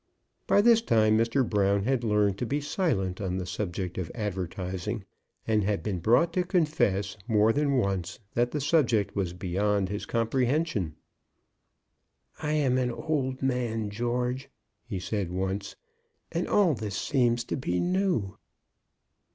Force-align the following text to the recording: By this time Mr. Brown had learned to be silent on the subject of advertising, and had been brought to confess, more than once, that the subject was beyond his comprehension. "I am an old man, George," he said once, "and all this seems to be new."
By 0.47 0.61
this 0.63 0.81
time 0.81 1.15
Mr. 1.15 1.47
Brown 1.47 1.83
had 1.83 2.03
learned 2.03 2.39
to 2.39 2.45
be 2.47 2.59
silent 2.59 3.21
on 3.21 3.37
the 3.37 3.45
subject 3.45 3.99
of 3.99 4.09
advertising, 4.15 5.05
and 5.45 5.63
had 5.63 5.83
been 5.83 5.99
brought 5.99 6.33
to 6.33 6.43
confess, 6.43 7.17
more 7.27 7.53
than 7.53 7.73
once, 7.77 8.17
that 8.33 8.49
the 8.49 8.61
subject 8.61 9.15
was 9.15 9.33
beyond 9.33 9.89
his 9.89 10.07
comprehension. 10.07 10.95
"I 12.41 12.53
am 12.53 12.79
an 12.79 12.89
old 12.89 13.43
man, 13.43 13.91
George," 13.91 14.49
he 14.85 14.99
said 14.99 15.29
once, 15.29 15.75
"and 16.31 16.47
all 16.47 16.73
this 16.73 16.97
seems 16.97 17.43
to 17.43 17.55
be 17.55 17.79
new." 17.79 18.37